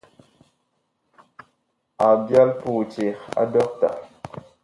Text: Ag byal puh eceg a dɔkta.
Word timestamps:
Ag 2.07 2.17
byal 2.25 2.49
puh 2.59 2.81
eceg 2.83 3.15
a 3.41 3.43
dɔkta. 3.51 3.89